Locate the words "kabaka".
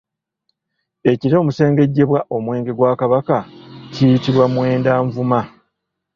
2.99-3.37